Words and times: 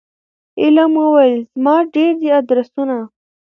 علم 0.61 0.91
وویل 1.01 1.41
زما 1.55 1.75
ډیر 1.93 2.11
دي 2.21 2.29
آدرسونه 2.39 2.97